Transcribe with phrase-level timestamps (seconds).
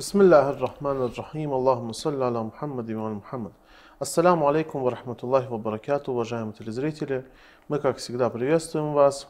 [0.00, 3.52] بسم الله الرحمن الرحيم اللهم صل على محمد وعلى محمد
[3.98, 7.26] Ассаламу алейкум ва рахматуллахи ва баракату, уважаемые телезрители.
[7.68, 9.28] Мы, как всегда, приветствуем вас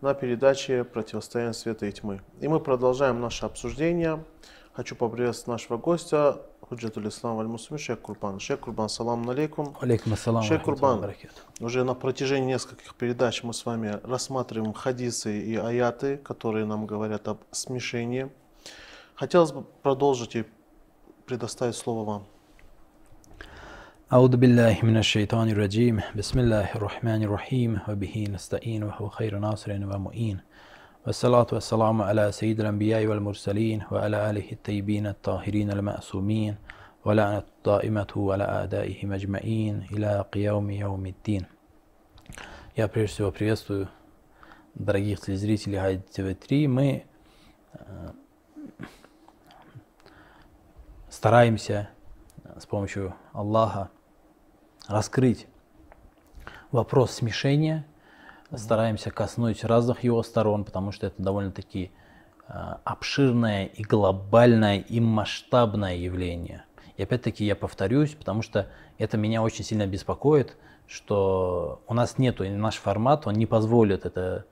[0.00, 2.22] на передаче «Противостояние света и тьмы».
[2.40, 4.24] И мы продолжаем наше обсуждение.
[4.72, 8.40] Хочу поприветствовать нашего гостя, Худжатуль Ислам Аль Мусми, шейх Курбан.
[8.40, 9.76] Шейх Курбан, салам алейкум.
[9.78, 10.42] Алейкум ассалам.
[10.42, 11.66] Шейх рахматуллахи Курбан, ва баракатуh.
[11.66, 17.28] уже на протяжении нескольких передач мы с вами рассматриваем хадисы и аяты, которые нам говорят
[17.28, 18.30] об смешении.
[19.22, 20.44] Хотелось бы продолжить и
[21.26, 22.22] предоставить слово вам.
[24.12, 30.40] أعوذ بالله من الشيطان الرجيم بسم الله الرحمن الرحيم وبه نستعين وهو خير ناصر ومؤين
[31.06, 36.56] والصلاة والسلام على سيد الأنبياء والمرسلين وعلى آله الطيبين الطاهرين المأسومين
[37.04, 41.46] ولعنة الدائمة على أعدائهم أجمعين إلى قيام يوم الدين
[42.76, 43.88] Я прежде всего приветствую
[44.74, 46.68] дорогих телезрителей Хайди ТВ3.
[46.68, 47.04] Мы
[47.74, 48.10] э,
[51.13, 51.89] стараемся
[52.43, 53.91] э, с помощью Аллаха
[54.87, 55.47] раскрыть
[56.71, 57.85] вопрос смешения,
[58.51, 61.91] стараемся коснуть разных его сторон, потому что это довольно-таки
[62.47, 62.53] э,
[62.83, 66.65] обширное и глобальное и масштабное явление.
[66.97, 70.57] И опять-таки я повторюсь, потому что это меня очень сильно беспокоит,
[70.87, 74.45] что у нас нету, наш формат, он не позволит это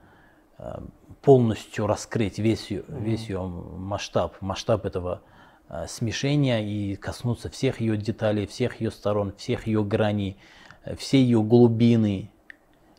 [0.58, 0.80] э,
[1.22, 5.22] полностью раскрыть весь весь ее масштаб, масштаб этого
[5.88, 10.36] смешения и коснуться всех ее деталей, всех ее сторон, всех ее граней,
[10.84, 12.30] э, всей ее глубины,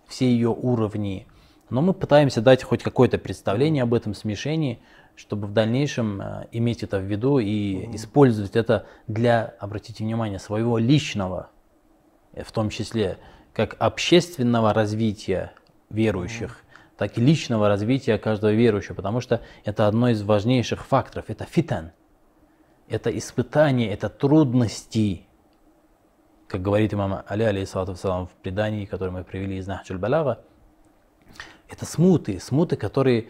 [0.07, 1.28] все ее уровни.
[1.69, 4.79] Но мы пытаемся дать хоть какое-то представление об этом смешении,
[5.16, 10.79] чтобы в дальнейшем э, иметь это в виду и использовать это для, обратите внимание, своего
[10.79, 11.51] личного,
[12.34, 13.19] э, в том числе
[13.53, 15.53] как общественного развития
[15.91, 16.63] верующих,
[16.97, 21.91] так и личного развития каждого верующего, потому что это одно из важнейших факторов, это фитан,
[22.88, 25.25] это испытание, это трудности,
[26.47, 30.44] как говорит имам Али, алейхиссалату в предании, которое мы привели из Нахджуль Балага,
[31.69, 33.29] это смуты, смуты, которые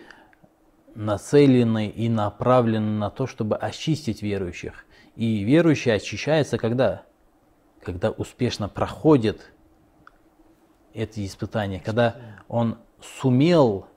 [0.95, 4.85] нацелены и направлены на то, чтобы очистить верующих.
[5.15, 7.03] И верующий очищается когда?
[7.81, 9.51] Когда успешно проходит
[10.93, 12.15] эти испытания, когда
[12.47, 13.87] он сумел,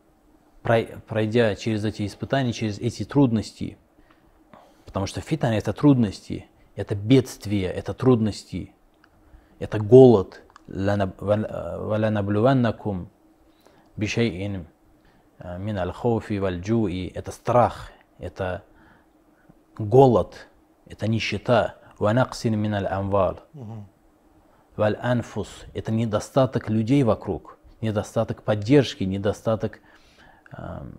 [0.63, 3.79] прой- пройдя через эти испытания, через эти трудности,
[4.96, 8.74] потому что фитан это трудности, это бедствия, это трудности,
[9.60, 10.42] это голод.
[10.68, 13.08] وَلَنَبْلُوَنَّكُمْ
[13.98, 14.66] بِشَيْءٍ
[15.58, 18.64] мин аль-хауфи валь-джуи, это страх, это
[19.78, 20.48] голод,
[20.86, 23.42] это нищета, ванаксин мин аль-амвал,
[24.76, 29.80] валь-анфус, это недостаток людей вокруг, недостаток поддержки, недостаток
[30.56, 30.98] эм,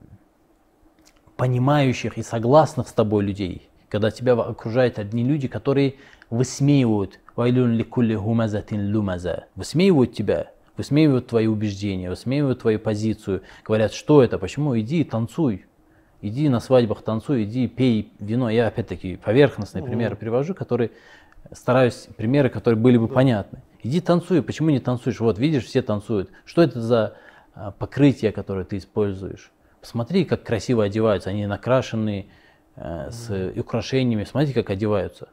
[1.37, 5.96] понимающих и согласных с тобой людей, когда тебя окружают одни люди, которые
[6.30, 14.24] высмеивают, «Вайлюн ликулли гумазатин лумаза», высмеивают тебя, высмеивают твои убеждения, высмеивают твою позицию, говорят, что
[14.24, 15.66] это, почему, иди танцуй,
[16.22, 18.50] иди на свадьбах танцуй, иди пей вино.
[18.50, 20.92] Я опять-таки поверхностные примеры привожу, которые
[21.52, 23.62] стараюсь, примеры, которые были бы понятны.
[23.84, 25.20] Иди танцуй, почему не танцуешь?
[25.20, 26.30] Вот видишь, все танцуют.
[26.46, 27.16] Что это за
[27.54, 29.52] а, покрытие, которое ты используешь?
[29.80, 32.26] Посмотри, как красиво одеваются, они накрашенные,
[32.78, 35.30] с украшениями, смотрите, как одеваются.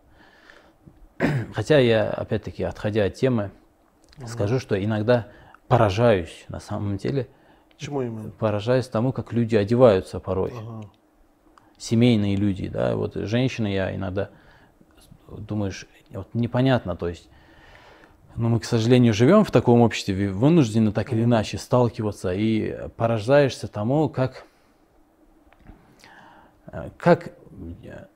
[1.55, 3.51] Хотя я, опять-таки, отходя от темы,
[4.27, 5.29] скажу, что иногда
[5.69, 7.29] поражаюсь на самом деле,
[7.77, 8.31] Чему именно?
[8.31, 10.53] поражаюсь тому, как люди одеваются порой.
[10.57, 10.91] Ага.
[11.77, 14.31] Семейные люди, да, вот женщины я иногда
[15.29, 17.29] думаешь, вот непонятно, то есть,
[18.37, 23.69] но мы, к сожалению, живем в таком обществе, вынуждены так или иначе сталкиваться и поражаешься
[23.69, 24.54] тому, как, э,
[26.99, 27.33] как
[27.83, 28.07] э,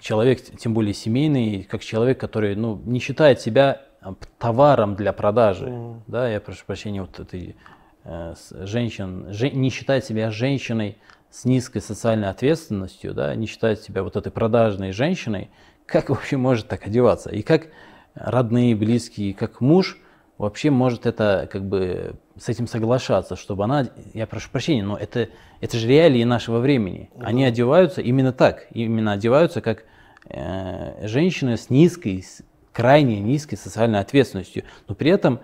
[0.00, 5.66] человек, тем более семейный, как человек, который ну, не считает себя э, товаром для продажи,
[5.66, 6.02] Мгм.
[6.06, 7.56] да, я прошу прощения, вот этой
[8.04, 10.98] э, женщин, жен- не считает себя женщиной
[11.30, 15.50] с низкой социальной ответственностью, да, не считает себя вот этой продажной женщиной,
[15.86, 17.30] как вообще может так одеваться?
[17.30, 17.68] И как
[18.14, 19.98] родные, близкие, как муж
[20.38, 25.28] вообще может это как бы с этим соглашаться, чтобы она, я прошу прощения, но это,
[25.60, 27.10] это же реалии нашего времени.
[27.20, 29.84] Они одеваются именно так, именно одеваются как
[30.26, 32.42] э, женщины с низкой, с
[32.72, 35.40] крайне низкой социальной ответственностью, но при этом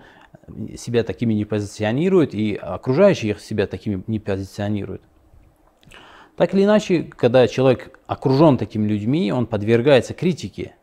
[0.77, 5.01] себя такими не позиционируют, и окружающие их себя такими не позиционируют.
[6.35, 10.75] Так или иначе, когда человек окружен такими людьми, он подвергается критике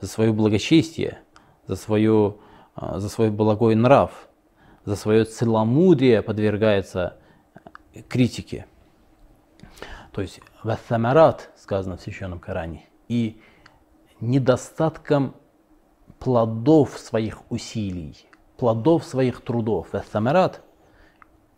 [0.00, 1.18] за свое благочестие,
[1.66, 2.38] за, свою,
[2.74, 4.29] а, за свой благой нрав,
[4.84, 7.16] за свое целомудрие подвергается
[8.08, 8.66] критике.
[10.12, 12.86] То есть «вассамарат» сказано в Священном Коране.
[13.08, 13.40] и
[14.20, 15.34] недостатком
[16.18, 18.16] плодов своих усилий,
[18.56, 19.88] плодов своих трудов.
[20.12, 20.62] Самарат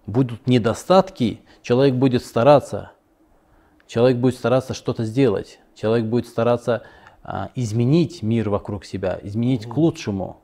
[0.07, 2.93] будут недостатки, человек будет стараться,
[3.87, 6.85] человек будет стараться что-то сделать, человек будет стараться
[7.23, 10.42] а, изменить мир вокруг себя, изменить к лучшему,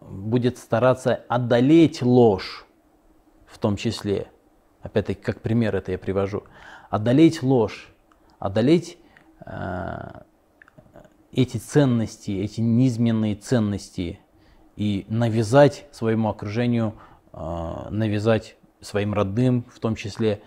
[0.00, 2.66] будет стараться одолеть ложь
[3.46, 4.28] в том числе.
[4.82, 6.44] Опять-таки, как пример это я привожу.
[6.90, 7.92] Одолеть ложь,
[8.38, 8.98] одолеть
[9.44, 10.20] э,
[11.32, 14.20] эти ценности, эти низменные ценности
[14.76, 16.94] и навязать своему окружению,
[17.32, 20.40] э, навязать своим родным, в том числе,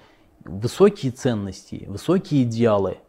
[0.45, 2.99] высокие ценности, высокие идеалы.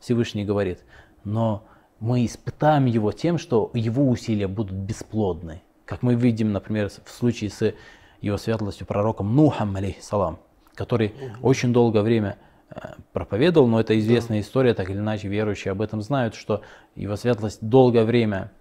[0.00, 0.80] Всевышний говорит,
[1.24, 1.64] но
[2.00, 5.62] мы испытаем его тем, что его усилия будут бесплодны.
[5.84, 7.74] Как мы видим, например, в случае с
[8.20, 10.38] его светлостью пророком Нухом, алейхиссалам,
[10.74, 11.48] который угу.
[11.48, 12.36] очень долгое время
[12.70, 14.42] э, проповедовал, но это известная да.
[14.42, 16.62] история, так или иначе верующие об этом знают, что
[16.94, 18.52] его светлость долгое время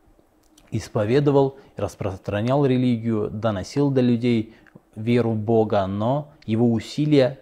[0.71, 4.55] исповедовал, распространял религию, доносил до людей
[4.95, 7.39] веру в Бога, но его усилия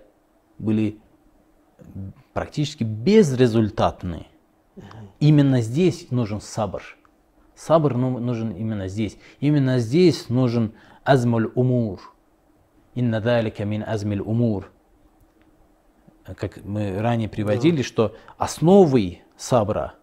[0.58, 1.00] были
[2.34, 4.28] практически безрезультатны.
[5.20, 6.84] Именно здесь нужен сабр.
[7.56, 9.18] Сабр ну, нужен именно здесь.
[9.40, 10.74] Именно здесь нужен
[11.04, 12.14] азмуль умур.
[12.94, 14.72] Инна далика мин азмиль умур.
[16.24, 17.84] Как мы ранее приводили, да.
[17.84, 19.94] что основой сабра,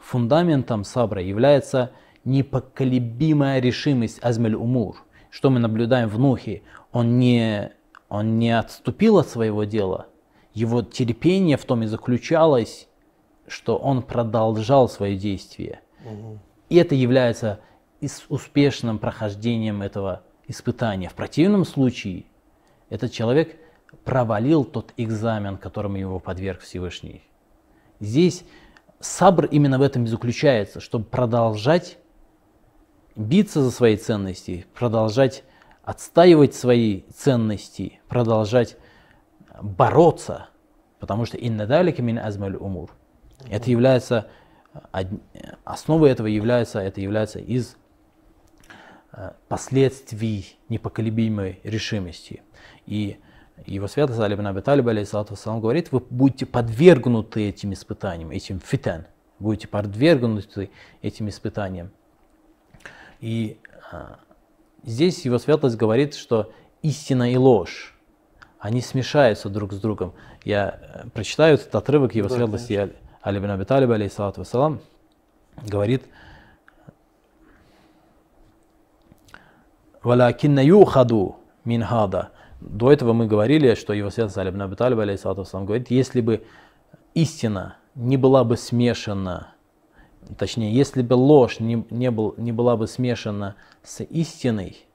[0.00, 1.92] фундаментом сабра является
[2.24, 5.04] непоколебимая решимость азмиль умур.
[5.30, 6.62] Что мы наблюдаем в Нухе?
[6.90, 7.72] Он не,
[8.08, 10.06] он не отступил от своего дела.
[10.54, 12.88] Его терпение в том и заключалось,
[13.48, 15.80] что он продолжал свои действия.
[16.04, 16.38] Угу.
[16.68, 17.60] И это является
[18.28, 21.08] успешным прохождением этого испытания.
[21.08, 22.24] В противном случае
[22.90, 23.56] этот человек
[24.04, 27.22] провалил тот экзамен, которому его подверг Всевышний.
[28.00, 28.44] Здесь
[29.00, 31.98] сабр именно в этом и заключается, чтобы продолжать
[33.16, 35.42] биться за свои ценности, продолжать
[35.82, 38.76] отстаивать свои ценности, продолжать
[39.62, 40.48] бороться,
[41.00, 42.90] потому что инна далика мин азмаль умур.
[43.48, 44.28] Это является,
[45.64, 47.76] основой этого является, это является из
[49.12, 52.42] э, последствий непоколебимой решимости.
[52.86, 53.18] И
[53.66, 59.06] его святость Али Аби Талиб, алейхиссалату говорит, вы будете подвергнуты этим испытаниям, этим фитан,
[59.38, 60.70] будете подвергнуты
[61.02, 61.90] этим испытаниям.
[63.20, 63.58] И
[63.90, 64.18] а,
[64.84, 66.52] здесь его святость говорит, что
[66.82, 67.94] истина и ложь,
[68.58, 70.14] они смешаются друг с другом.
[70.44, 73.07] Я э, прочитаю этот отрывок его да, светлости конечно.
[73.22, 74.80] Али бин Аби Талиб, алейхиссалату вассалам,
[75.66, 76.04] говорит,
[80.02, 82.30] «Валякинна юхаду мин хада».
[82.60, 86.20] До этого мы говорили, что его святость Али бин Аби Талиб, алейхиссалату вассалам, говорит, если
[86.20, 86.44] бы
[87.14, 89.54] истина не была бы смешана,
[90.38, 94.86] точнее, если бы ложь не, не, был, не была бы смешана с истиной,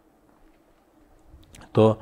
[1.73, 1.99] то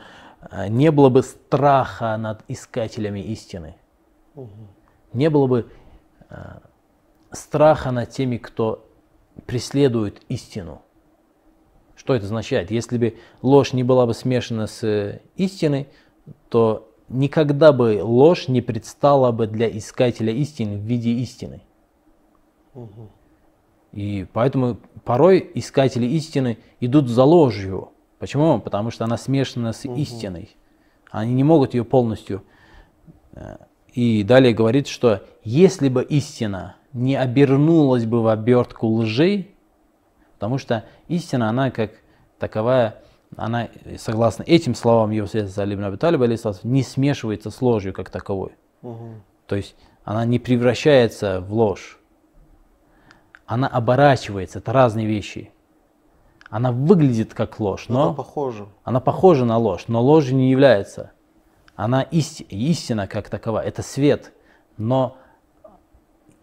[0.51, 3.75] э, не было бы страха над искателями истины.
[5.13, 5.71] Не было бы
[7.31, 8.88] страха над теми, кто
[9.45, 10.81] преследует истину.
[11.95, 12.71] Что это означает?
[12.71, 15.88] Если бы ложь не была бы смешана с истиной,
[16.50, 21.61] то никогда бы ложь не предстала бы для искателя истины в виде истины.
[22.73, 23.09] Угу.
[23.91, 27.91] И поэтому порой искатели истины идут за ложью.
[28.19, 28.59] Почему?
[28.59, 29.95] Потому что она смешана с угу.
[29.95, 30.55] истиной.
[31.11, 32.43] Они не могут ее полностью
[33.33, 33.57] э,
[33.93, 39.48] и далее говорит, что если бы истина не обернулась бы в обертку лжи,
[40.36, 41.91] потому что истина, она как
[42.39, 43.01] таковая,
[43.36, 46.27] она, согласно этим словам его святости Али Абиталиба,
[46.63, 48.53] не смешивается с ложью как таковой.
[48.81, 49.10] Угу.
[49.48, 52.00] То есть она не превращается в ложь.
[53.45, 55.51] Она оборачивается, это разные вещи.
[56.50, 58.67] Она выглядит как ложь, но, она похожа.
[58.83, 61.12] она похожа на ложь, но ложью не является
[61.75, 64.33] она исти, истина как такова, это свет,
[64.77, 65.17] но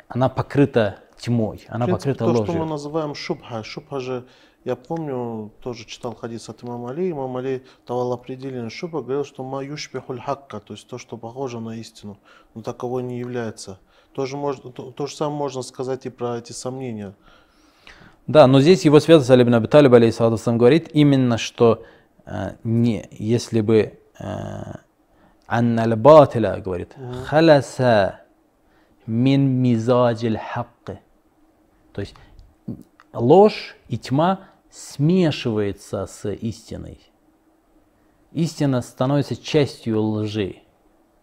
[0.08, 2.47] она покрыта тьмой, она принципе, покрыта то, ложью.
[2.47, 4.26] То, что мы называем шубха, шубха же,
[4.64, 9.44] я помню, тоже читал хадис от имама Али, имам Али давал определение шубха, говорил, что
[9.44, 12.18] ма юшбихуль хакка, то есть то, что похоже на истину,
[12.54, 13.80] но таковой не является.
[14.12, 17.14] Тоже можно, то, то же самое можно сказать и про эти сомнения.
[18.26, 21.85] Да, но здесь его святость Али Абиталиб, алейхиссалату говорит именно, что
[22.26, 24.25] э, не, если бы э,
[25.49, 26.95] анналь батиля, говорит,
[27.26, 28.21] халяса
[29.07, 31.00] мин мизаджил хакки.
[31.93, 32.14] То есть
[33.12, 34.40] ложь и тьма
[34.71, 37.00] смешивается с истиной.
[38.33, 40.62] Истина становится частью лжи.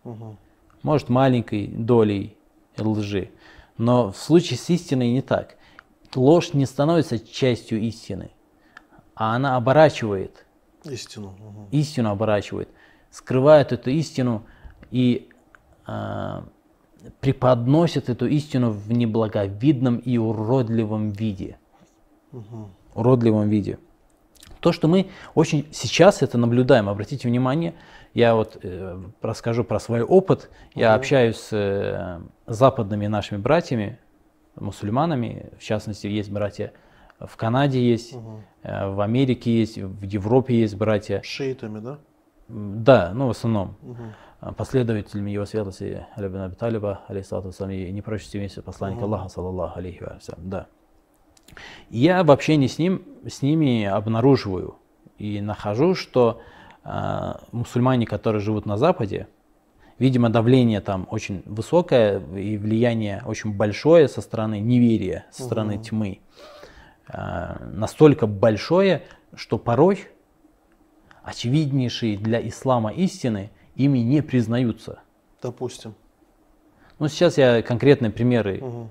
[0.03, 0.37] Угу.
[0.81, 2.35] Может, маленькой долей
[2.77, 3.29] лжи.
[3.77, 5.55] Но в случае с истиной не так.
[6.15, 8.31] Ложь не становится частью истины,
[9.13, 10.45] а она оборачивает.
[10.83, 11.27] Истину.
[11.27, 11.67] Угу.
[11.71, 12.69] Истину оборачивает
[13.15, 14.43] скрывает эту истину
[14.91, 15.29] и
[15.87, 16.41] э,
[17.21, 21.57] преподносит эту истину в неблаговидном и уродливом виде.
[22.33, 22.69] Угу.
[22.93, 23.79] Уродливом виде.
[24.59, 27.73] То, что мы очень сейчас это наблюдаем, обратите внимание,
[28.13, 30.49] я вот э, расскажу про свой опыт.
[30.73, 30.99] Я Мгм.
[30.99, 33.97] общаюсь с э, западными нашими братьями,
[34.55, 35.53] мусульманами.
[35.57, 36.73] В частности, есть братья
[37.17, 38.41] в Канаде есть, Угу.
[38.63, 41.21] в Америке есть, в Европе есть братья.
[41.23, 41.99] Шиитами, да?
[42.47, 44.53] Да, ну в основном Угу.
[44.55, 49.13] последователями его светлости Алибин Аби Талиба, алейхиссалату и не прочь вместе посланника Мгм.
[49.13, 50.67] Аллаха, саллаллаху алейхи вассалям, да.
[51.89, 54.75] Я в общении с, ним, с ними обнаруживаю
[55.17, 56.41] и нахожу, что
[56.83, 59.27] а, мусульмане, которые живут на Западе,
[59.97, 65.83] видимо, давление там очень высокое и влияние очень большое со стороны неверия, со стороны Мгм.
[65.83, 66.19] тьмы,
[67.07, 69.03] а, настолько большое,
[69.35, 70.07] что порой
[71.25, 74.99] очевиднейшие для ислама истины ими не признаются.
[75.41, 75.95] Допустим.
[76.99, 78.59] Ну, сейчас я конкретные примеры.
[78.61, 78.89] Угу.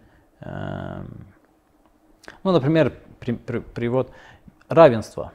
[2.43, 4.11] Ну, например, при- при- привод
[4.69, 5.33] равенства.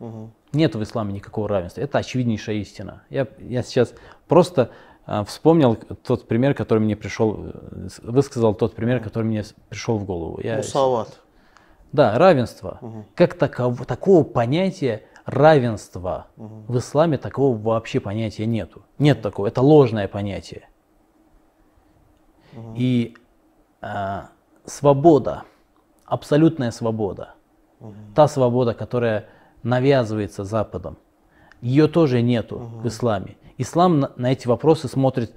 [0.00, 0.30] Угу.
[0.52, 1.80] Нет в исламе никакого равенства.
[1.80, 3.02] Это очевиднейшая истина.
[3.10, 3.94] Я, я сейчас
[4.28, 4.70] просто
[5.06, 10.04] э, вспомнил тот пример, который мне пришел, э, высказал тот пример, который мне пришел в
[10.04, 10.40] голову.
[10.42, 11.20] Я, Мусават.
[11.92, 12.78] да, равенство.
[12.80, 13.04] Мгм.
[13.14, 16.66] Как таково- такого понятия равенства Мгм.
[16.66, 18.82] в исламе такого вообще понятия нету.
[18.98, 19.46] Нет такого.
[19.46, 20.68] Это ложное понятие.
[22.52, 22.74] Мгм.
[22.76, 23.16] И
[23.80, 24.28] а,
[24.64, 25.42] свобода,
[26.06, 27.34] абсолютная свобода,
[27.80, 27.94] Мгм.
[28.14, 29.26] та свобода, которая
[29.62, 30.96] навязывается Западом,
[31.60, 32.88] ее тоже нету в Мгм.
[32.88, 33.36] исламе.
[33.58, 35.34] Ислам на, на эти вопросы смотрит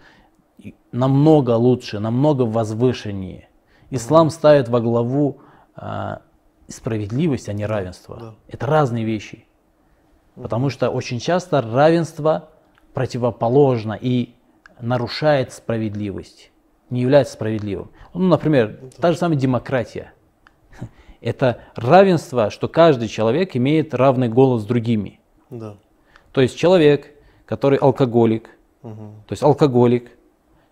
[0.92, 3.48] намного лучше, намного возвышеннее.
[3.90, 5.40] Ислам ставит во главу
[5.76, 6.22] а,
[6.68, 8.18] справедливость, а не равенство.
[8.20, 8.36] да.
[8.48, 9.46] Это разные вещи.
[10.42, 12.50] Потому что очень часто равенство
[12.94, 14.36] противоположно и
[14.80, 16.52] нарушает справедливость,
[16.90, 17.90] не является справедливым.
[18.14, 20.14] Ну, например, та же самая демократия.
[21.22, 25.20] Это равенство, что каждый человек имеет равный голос с другими.
[25.50, 25.78] Да.
[26.32, 27.14] То есть человек,
[27.46, 28.50] который алкоголик,
[28.84, 29.24] Мгм.
[29.28, 30.12] то есть алкоголик,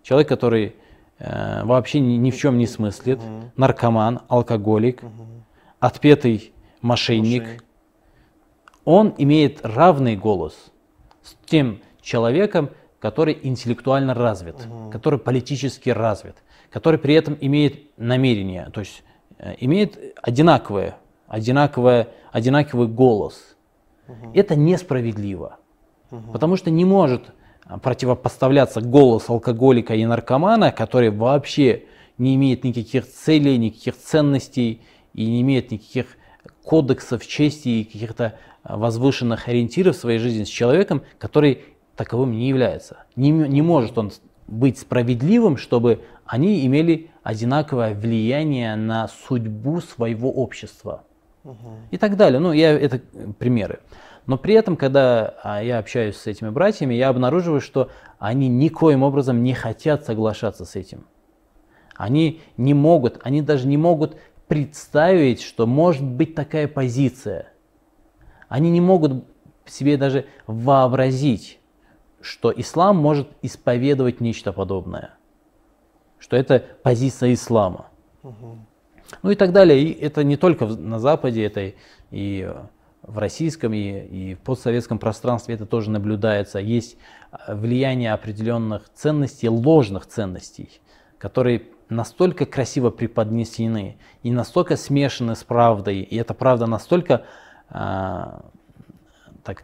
[0.03, 0.75] человек, который
[1.17, 3.51] э, вообще ни, ни в чем не смыслит, Мгм.
[3.55, 5.45] наркоман, алкоголик, Мгм.
[5.79, 7.64] отпетый мошенник, Мошенник.
[8.85, 10.53] Он имеет равный голос
[11.23, 14.91] с тем человеком, который интеллектуально развит, Мгм.
[14.91, 16.35] который политически развит,
[16.69, 19.03] который при этом имеет намерение, то есть
[19.37, 20.95] э, имеет одинаковое,
[21.27, 23.55] одинаковое, одинаковый голос.
[24.07, 24.31] Мгм.
[24.33, 25.57] Это несправедливо,
[26.11, 26.31] Мгм.
[26.31, 27.23] потому что не может
[27.67, 31.85] а, противопоставляться голос алкоголика и наркомана, который вообще
[32.19, 34.83] не имеет никаких целей, никаких ценностей
[35.15, 36.05] и не имеет никаких
[36.63, 38.37] кодексов чести и каких-то
[38.67, 41.63] возвышенных ориентиров в своей жизни с человеком, который
[41.95, 43.03] таковым не является.
[43.15, 44.11] Не, не может он
[44.47, 51.03] быть справедливым, чтобы они имели одинаковое влияние на судьбу своего общества
[51.91, 52.39] и так далее.
[52.39, 53.01] Ну, я, это
[53.39, 53.79] примеры.
[54.25, 59.03] Но при этом, когда а, я общаюсь с этими братьями, я обнаруживаю, что они никоим
[59.03, 61.05] образом не хотят соглашаться с этим.
[61.95, 64.17] Они не могут, они даже не могут
[64.47, 67.47] представить, что может быть такая позиция.
[68.47, 69.25] Они не могут
[69.65, 71.59] себе даже вообразить,
[72.21, 75.15] что ислам может исповедовать нечто подобное.
[76.17, 77.87] Что это позиция ислама.
[78.23, 78.65] Мгм.
[79.21, 79.81] Ну и так далее.
[79.81, 81.73] И это не только на Западе, это
[82.11, 82.51] и
[83.01, 86.59] в российском, и, и в постсоветском пространстве это тоже наблюдается.
[86.59, 86.97] Есть
[87.31, 90.81] а, влияние определенных ценностей, ложных ценностей,
[91.19, 97.25] которые настолько красиво преподнесены и настолько смешаны с правдой, и эта правда настолько
[97.69, 99.63] так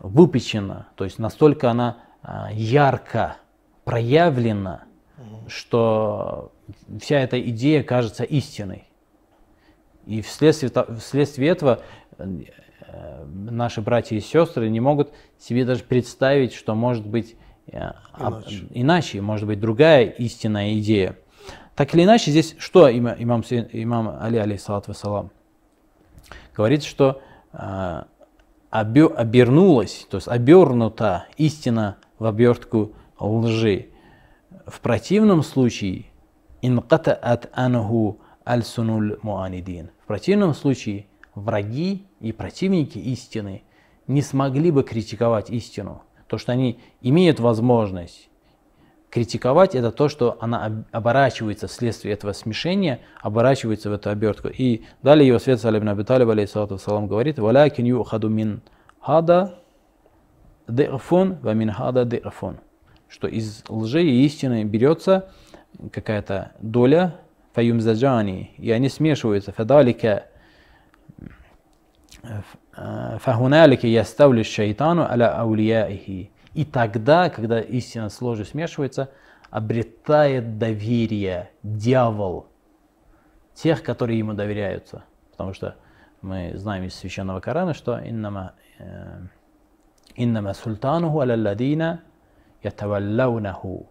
[0.00, 3.36] выпечена, то есть настолько она а, ярко
[3.84, 4.84] проявлена,
[5.46, 6.52] что
[7.00, 8.88] вся эта идея кажется истиной.
[10.06, 11.80] И вследствие, вследствие этого
[12.18, 17.36] э, наши братья и сестры не могут себе даже представить, что может быть
[17.68, 17.78] э,
[18.12, 18.66] об- Иначе.
[18.70, 21.16] иначе, может быть другая истинная идея.
[21.76, 25.30] Так или иначе, здесь что има- имам, имам Али, алейхиссалату вассалам,
[26.56, 27.22] говорит, что
[28.70, 33.88] обернулась, то есть обернута истина в обертку лжи.
[34.66, 36.06] В противном случае
[36.62, 39.90] инкатаат анху аль-сунуль муанидин.
[40.02, 43.62] В противном случае враги и противники истины
[44.06, 46.02] не смогли бы критиковать истину.
[46.26, 48.30] То, что они имеют возможность
[49.12, 54.48] критиковать это то, что она об- оборачивается вследствие этого смешения, оборачивается в эту обертку.
[54.48, 58.62] И далее его свет Салиб Аби Талиб, алейхиссалату вассалам, говорит, «Валякин юхаду мин
[59.00, 59.58] хада
[60.66, 62.56] ды'фун ва мин хада ды'фун».
[63.06, 65.28] Что из лжи и истины берется
[65.92, 67.16] какая-то доля,
[67.52, 69.52] фаюмзаджани, и они смешиваются.
[69.52, 70.24] Фадалика
[73.20, 76.31] фахуналика яставлю шайтану аля аулияихи.
[76.54, 79.10] И тогда, когда истина с ложью смешивается,
[79.50, 82.46] обретает доверие дьявол
[83.54, 85.04] тех, которые ему доверяются.
[85.30, 85.76] Потому что
[86.20, 89.20] мы знаем из священного Корана, что иннама, э,
[90.14, 92.02] иннама султануху алялладина
[92.62, 93.88] ятаваллаунаху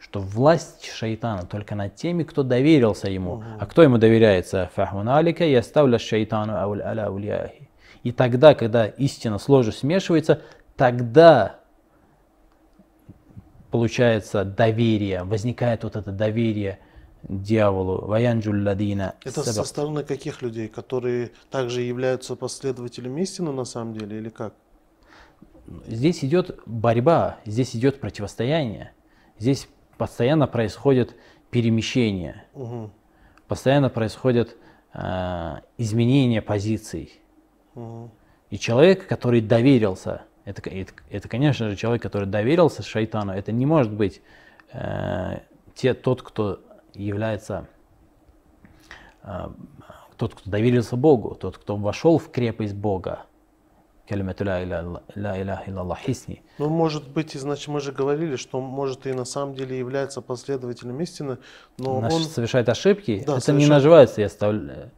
[0.00, 3.42] что власть шайтана только над теми, кто доверился ему.
[3.58, 4.70] А кто ему доверяется?
[4.74, 7.68] Фахуналика яставля шайтану аля улияхи.
[8.04, 10.40] И тогда, когда истина с ложью смешивается,
[10.76, 11.57] тогда
[13.70, 16.78] получается доверие, возникает вот это доверие
[17.22, 18.06] дьяволу.
[18.06, 19.14] Ваянджуль ладина.
[19.24, 24.54] Это со стороны каких людей, которые также являются последователями истины на самом деле, или как?
[25.86, 28.92] Здесь идет борьба, здесь идет противостояние.
[29.38, 31.14] Здесь постоянно происходит
[31.50, 32.90] перемещение, Угу.
[33.46, 34.56] постоянно происходят
[34.94, 37.20] э, изменения позиций.
[37.74, 38.10] Угу.
[38.50, 43.66] И человек, который доверился, это, это, это, конечно же, человек, который доверился шайтану, это не
[43.66, 44.22] может быть
[44.72, 45.40] э,
[45.74, 46.60] те, тот, кто
[46.94, 47.66] является,
[49.24, 49.48] э,
[50.16, 53.26] тот, кто доверился Богу, тот, кто вошел в крепость Бога.
[56.56, 60.22] Ну, может быть, и, значит, мы же говорили, что может и на самом деле является
[60.22, 61.36] последователем истины,
[61.76, 62.22] но Наш он...
[62.22, 63.68] совершает ошибки, Да, это не совершает.
[63.68, 64.90] называется, я ставлю,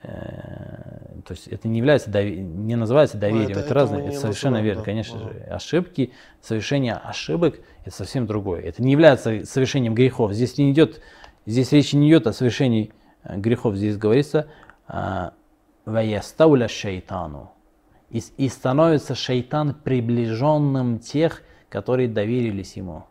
[0.00, 0.89] э,
[1.22, 4.58] то есть это не является, дови- не называется доверием, это- это, это разное, это совершенно
[4.58, 4.84] называем, верно, да.
[4.84, 5.32] конечно Ага.
[5.32, 5.40] же.
[5.50, 8.60] Ошибки, совершение ошибок– это совсем другое.
[8.62, 10.32] Это не является совершением грехов.
[10.32, 11.00] Здесь не идет,
[11.46, 12.92] здесь речь не идет о совершении
[13.24, 14.46] э, грехов, здесь говорится
[14.88, 15.34] а,
[15.84, 17.50] «Ваястауля шайтану»
[18.10, 23.04] и, и становится шайтан приближенным тех, которые доверились ему.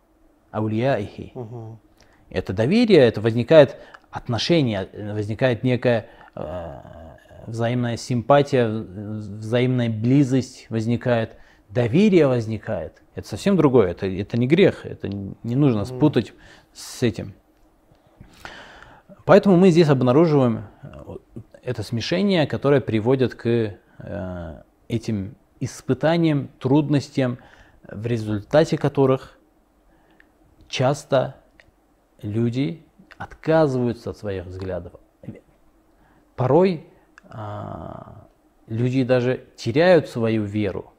[0.51, 1.31] Аулияихи.
[1.35, 1.79] Мгм.
[2.29, 3.77] Это доверие, это возникает
[4.11, 6.79] отношение, э, возникает некая э,
[7.47, 11.35] взаимная симпатия, взаимная близость возникает,
[11.69, 13.01] доверие возникает.
[13.15, 16.33] Это совсем другое, это, это не грех, это не нужно спутать
[16.73, 17.33] с этим.
[19.25, 21.17] Поэтому мы здесь обнаруживаем э,
[21.63, 23.47] это смешение, которое приводит к
[23.99, 27.37] э, этим испытаниям, трудностям,
[27.83, 29.37] в результате которых
[30.67, 31.35] часто
[32.21, 32.85] люди
[33.17, 34.93] отказываются от своих взглядов.
[36.35, 36.88] Порой а,
[38.67, 40.93] люди даже теряют свою веру.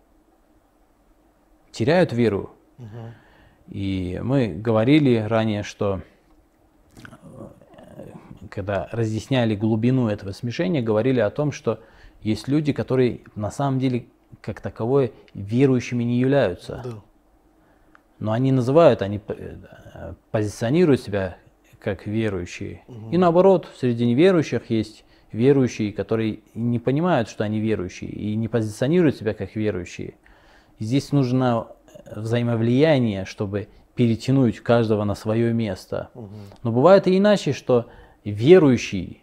[1.72, 2.54] Теряют веру.
[3.68, 6.00] И мы говорили ранее, что
[6.96, 8.06] э,
[8.48, 11.80] когда разъясняли глубину этого смешения, говорили о том, что
[12.20, 14.06] есть люди, которые на самом деле
[14.40, 16.82] как таковое верующими не являются.
[16.84, 16.90] Да.
[18.18, 21.36] Но они называют, они э, позиционируют себя
[21.78, 22.82] как верующие.
[23.10, 29.16] И наоборот, среди неверующих есть верующие, которые не понимают, что они верующие, и не позиционируют
[29.16, 30.14] себя как верующие.
[30.78, 31.68] Здесь нужно
[32.14, 36.10] взаимовлияние, чтобы перетянуть каждого на свое место.
[36.62, 37.86] Но бывает и иначе, что
[38.24, 39.22] верующий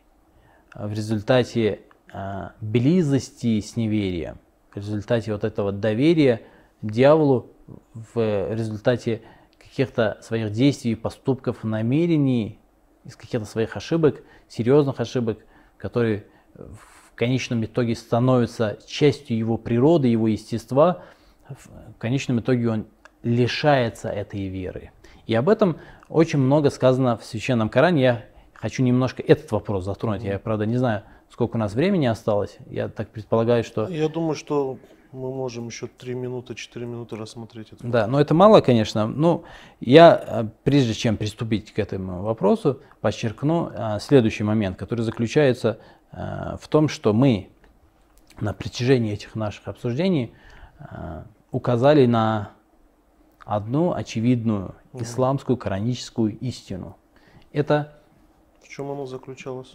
[0.72, 4.38] а, в результате а, близости с неверием,
[4.72, 6.42] в результате вот этого доверия
[6.82, 7.52] дьяволу,
[7.94, 9.22] в результате
[9.58, 12.60] каких-то своих действий, поступков, намерений,
[13.04, 15.40] из каких-то своих ошибок, серьезных ошибок,
[15.78, 21.04] которые в конечном итоге становятся частью его природы, его естества,
[21.50, 22.88] в конечном итоге он
[23.24, 24.92] лишается этой веры.
[25.26, 25.78] И об этом
[26.10, 28.02] очень много сказано в Священном Коране.
[28.02, 30.24] Я хочу немножко этот вопрос затронуть.
[30.24, 32.58] Я, правда, не знаю, сколько у нас времени осталось.
[32.70, 33.88] Я так предполагаю, что...
[33.88, 34.78] Я думаю, что
[35.12, 37.88] мы можем еще 3 минуты, 4 минуты рассмотреть это.
[37.88, 39.08] Да, но это мало, конечно.
[39.08, 39.44] Ну,
[39.80, 45.80] я, э, прежде чем приступить к этому вопросу, подчеркну э, следующий момент, который заключается
[46.12, 47.50] э, в том, что мы
[48.40, 50.32] на протяжении этих наших обсуждений
[51.52, 52.52] указали на
[53.44, 56.98] одну очевидную исламскую кораническую истину.
[57.52, 57.98] Это
[58.62, 59.74] В чем оно заключалось?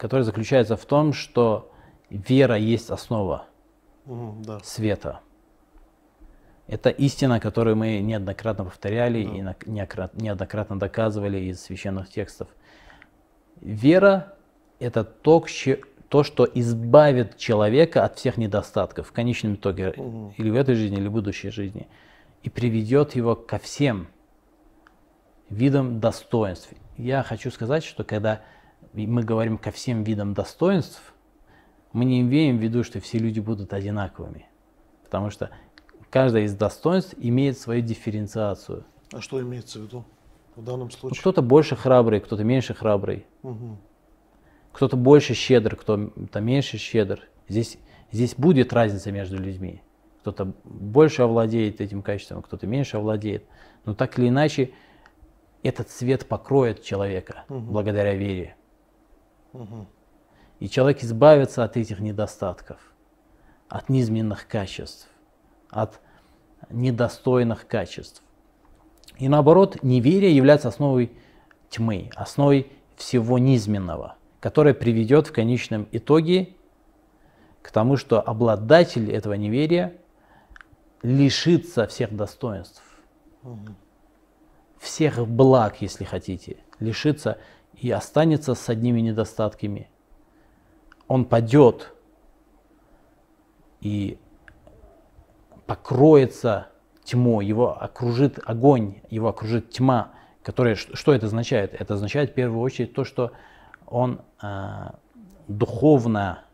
[0.00, 1.70] которая заключается в том, что
[2.08, 3.44] вера есть основа
[4.04, 4.60] Да.
[4.62, 5.20] света.
[6.66, 12.48] Это истина, которую мы неоднократно повторяли и на- неокра- неоднократно доказывали из священных текстов.
[13.60, 14.34] Вера–
[14.78, 15.44] это то,
[16.08, 19.90] то, что избавит человека от всех недостатков в конечном итоге,
[20.36, 21.88] или в этой жизни, или в будущей жизни,
[22.42, 24.08] и приведет его ко всем
[25.50, 26.70] видом достоинств.
[26.96, 28.42] Я хочу сказать, что когда
[28.92, 31.14] мы говорим ко всем видам достоинств,
[31.92, 34.46] мы не имеем в виду, что все люди будут одинаковыми.
[35.04, 35.50] Потому что
[36.10, 38.84] каждое из достоинств имеет свою дифференциацию.
[39.12, 40.04] А что имеется в виду
[40.56, 41.20] в данном Ну, случае?
[41.20, 43.26] Кто-то больше храбрый, кто-то меньше храбрый.
[43.42, 43.78] Мгм.
[44.72, 47.22] Кто-то больше щедр, кто-то меньше щедр.
[47.48, 47.78] Здесь,
[48.12, 49.82] здесь будет разница между людьми.
[50.20, 53.44] Кто-то больше овладеет этим качеством, кто-то меньше овладеет.
[53.84, 54.70] Но так или иначе,
[55.64, 57.72] этот свет покроет человека Мгм.
[57.72, 58.54] благодаря вере.
[59.52, 59.88] Мгм.
[60.60, 62.78] И человек избавится от этих недостатков,
[63.68, 65.08] от низменных качеств,
[65.70, 66.00] от
[66.68, 68.22] недостойных качеств.
[69.18, 71.12] И наоборот, неверие является основой
[71.70, 76.54] тьмы, основой всего низменного, которое приведет в конечном итоге
[77.62, 79.94] к тому, что обладатель этого неверия
[81.02, 82.82] лишится всех достоинств,
[84.78, 87.38] всех благ, если хотите, лишится
[87.74, 89.88] и останется с одними недостатками.
[91.10, 91.92] Он падет
[93.80, 94.16] и
[95.66, 96.68] покроется
[97.02, 100.12] тьмой, его окружит огонь, его окружит тьма,
[100.44, 101.74] которая, что это означает?
[101.74, 103.32] Это означает в первую очередь то, что
[103.88, 105.00] он а,
[105.48, 106.44] духовно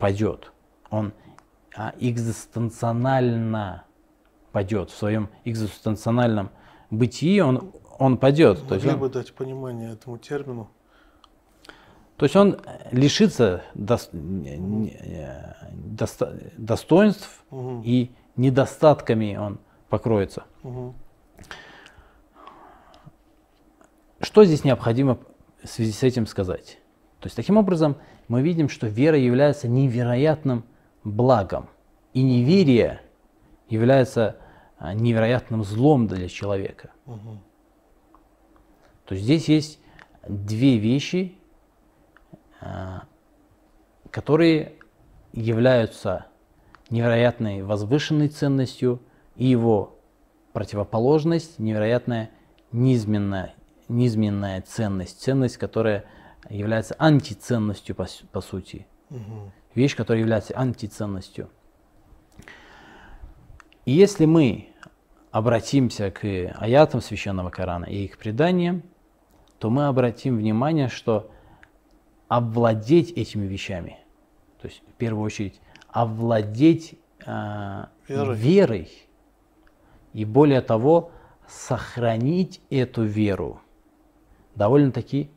[0.00, 0.50] падет,
[0.90, 1.12] он
[1.76, 3.84] а, экзистенционально
[4.50, 6.50] падет, в своем экзистенциональном
[6.90, 8.66] бытии он, он падет.
[8.66, 10.68] То есть Могли он, бы дать понимание этому термину?
[12.16, 12.58] То есть он
[12.92, 13.62] лишится
[15.74, 17.82] доста- достоинств Мгм.
[17.84, 20.44] и недостатками он покроется.
[20.62, 20.94] Мгм.
[24.20, 25.18] Что здесь необходимо
[25.62, 26.78] в связи с этим сказать?
[27.20, 27.96] То есть таким образом
[28.28, 30.64] мы видим, что вера является невероятным
[31.04, 31.68] благом,
[32.12, 33.00] и неверие
[33.68, 34.36] является
[34.78, 36.90] а, невероятным злом для человека.
[37.06, 37.40] Мгм.
[39.06, 39.78] То есть здесь есть
[40.28, 41.36] две вещи,
[44.10, 44.74] которые
[45.32, 46.26] являются
[46.90, 49.00] невероятной возвышенной ценностью
[49.36, 49.98] и его
[50.52, 52.30] противоположность невероятная
[52.70, 53.54] низменная,
[53.88, 56.04] низменная ценность, ценность, которая
[56.48, 59.52] является антиценностью по, по сути, Мгм.
[59.74, 61.48] вещь, которая является антиценностью.
[63.84, 64.68] И если мы
[65.30, 68.82] обратимся к аятам Священного Корана и их преданиям,
[69.58, 71.30] то мы обратим внимание, что
[72.28, 73.98] овладеть этими вещами,
[74.60, 78.36] то есть в первую очередь овладеть а, Верой.
[78.36, 79.08] верой
[80.12, 81.10] и более того
[81.46, 83.60] сохранить эту веру
[84.54, 85.30] довольно-таки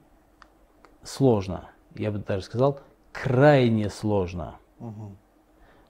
[1.04, 1.69] сложно.
[1.95, 2.80] Я бы даже сказал,
[3.12, 4.58] крайне сложно.
[4.80, 5.17] Мгм.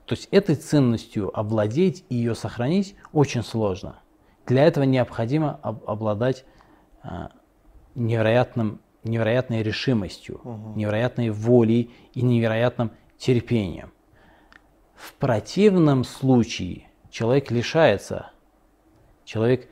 [0.06, 4.00] То есть этой ценностью овладеть и ее сохранить очень сложно.
[4.46, 6.46] Для этого необходимо об- обладать
[7.02, 7.30] а,
[7.94, 10.40] невероятным, невероятной решимостью,
[10.74, 13.92] невероятной волей и невероятным терпением.
[14.94, 18.30] В противном случае человек лишается,
[19.24, 19.68] человек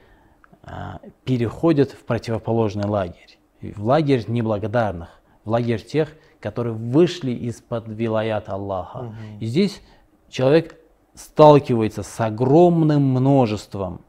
[0.63, 8.49] а, переходит в противоположный лагерь, в лагерь неблагодарных, в лагерь тех, которые вышли из-под вилаят
[8.49, 9.15] Аллаха.
[9.41, 9.83] И здесь
[10.29, 10.77] человек
[11.15, 14.03] сталкивается с огромным множеством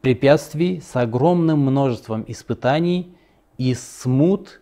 [0.00, 3.16] препятствий, с огромным множеством испытаний
[3.58, 4.60] и смут,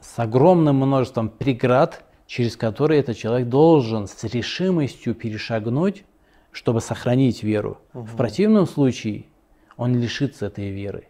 [0.00, 6.04] с огромным множеством преград, через которые этот человек должен с решимостью перешагнуть,
[6.52, 7.78] чтобы сохранить веру.
[7.92, 9.26] В противном случае
[9.76, 11.08] он лишится этой веры.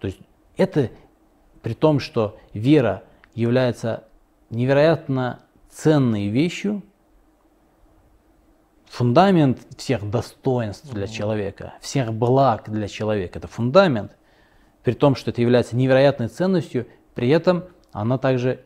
[0.00, 0.20] То есть
[0.56, 0.90] это
[1.62, 3.02] при том, что вера
[3.34, 4.04] является
[4.50, 6.82] невероятно ценной вещью,
[8.90, 13.38] фундамент всех достоинств для человека, всех благ для человека.
[13.38, 14.16] Это фундамент,
[14.82, 18.64] при том, что это является невероятной ценностью, при этом она также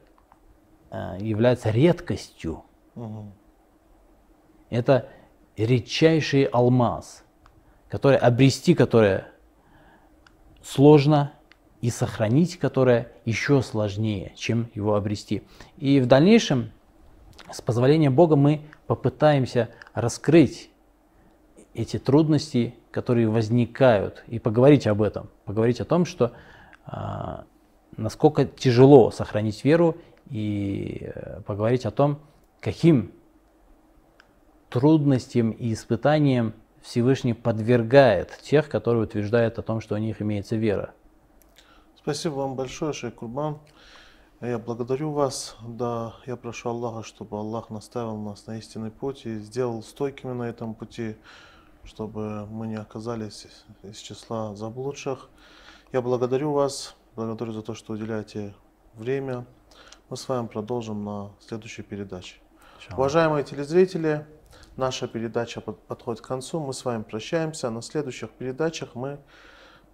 [0.91, 2.65] э, является редкостью.
[2.95, 3.33] Мгм.
[4.71, 5.09] Это
[5.57, 7.25] редчайший алмаз,
[7.89, 9.29] который обрести, которое
[10.63, 11.33] сложно,
[11.83, 15.43] и сохранить, которое еще сложнее, чем его обрести.
[15.79, 16.71] И в дальнейшем,
[17.51, 18.63] с позволения Бога, мы
[18.95, 20.71] попытаемся раскрыть
[21.73, 26.33] эти трудности, которые возникают, и поговорить об этом, поговорить о том, что
[26.85, 27.45] а,
[27.97, 29.97] насколько тяжело сохранить веру,
[30.29, 32.19] и э, поговорить о том,
[32.61, 33.13] каким
[34.69, 36.53] трудностям и испытаниям
[36.83, 40.93] Всевышний подвергает тех, которые утверждают о том, что у них имеется вера.
[41.97, 43.59] Спасибо вам большое, Шейх Курбан.
[44.43, 45.57] Я благодарю вас.
[45.65, 50.43] Да, я прошу Аллаха, чтобы Аллах наставил нас на истинный путь и сделал стойкими на
[50.49, 51.15] этом пути,
[51.85, 53.47] чтобы мы не оказались
[53.85, 55.31] из числа заблудших.
[55.93, 58.53] Я благодарю вас, благодарю за то, что уделяете
[58.95, 59.47] время.
[60.09, 62.41] Мы с вами продолжим на следующей передаче.
[62.79, 62.99] Иншаллах.
[62.99, 64.27] Уважаемые телезрители,
[64.77, 66.59] наша передача под- подходит к концу.
[66.59, 67.71] Мы с вами прощаемся.
[67.71, 69.21] На следующих передачах мы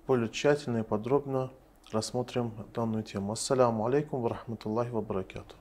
[0.06, 1.50] более тщательно и подробно
[1.92, 3.32] рассмотрим данную тему.
[3.32, 5.56] Ассаляму алейкум ва рахматуллахи ва баракату.